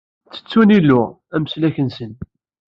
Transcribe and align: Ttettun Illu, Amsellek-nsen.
Ttettun 0.33 0.69
Illu, 0.77 1.01
Amsellek-nsen. 1.35 2.11